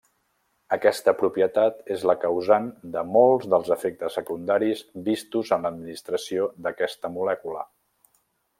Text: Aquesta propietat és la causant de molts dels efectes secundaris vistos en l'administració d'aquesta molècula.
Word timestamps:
Aquesta 0.75 1.11
propietat 1.17 1.83
és 1.95 2.05
la 2.11 2.15
causant 2.23 2.71
de 2.95 3.03
molts 3.17 3.45
dels 3.55 3.69
efectes 3.77 4.17
secundaris 4.21 4.81
vistos 5.11 5.53
en 5.59 5.69
l'administració 5.69 6.49
d'aquesta 6.69 7.13
molècula. 7.19 7.69